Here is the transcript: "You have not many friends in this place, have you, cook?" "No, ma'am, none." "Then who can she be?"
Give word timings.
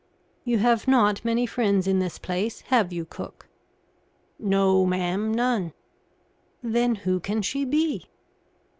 "You 0.45 0.57
have 0.57 0.87
not 0.87 1.23
many 1.23 1.45
friends 1.45 1.85
in 1.85 1.99
this 1.99 2.17
place, 2.17 2.61
have 2.73 2.91
you, 2.91 3.05
cook?" 3.05 3.47
"No, 4.39 4.83
ma'am, 4.83 5.31
none." 5.31 5.73
"Then 6.63 6.95
who 7.05 7.19
can 7.19 7.43
she 7.43 7.65
be?" 7.65 8.07